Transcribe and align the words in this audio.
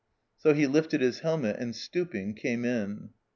So 0.35 0.55
he 0.55 0.65
lifted 0.65 1.01
his 1.01 1.19
helmet 1.19 1.57
and, 1.59 1.75
stooping, 1.75 2.33
came 2.33 2.65
in. 2.65 3.11